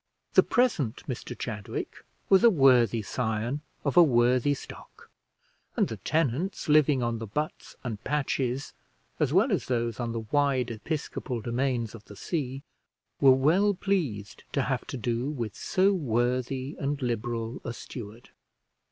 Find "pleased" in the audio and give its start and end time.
13.75-14.43